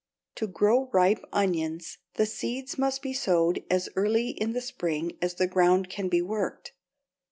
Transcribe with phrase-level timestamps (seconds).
[0.37, 5.35] To grow ripe onions the seeds must be sowed as early in the spring as
[5.35, 6.73] the ground can be worked.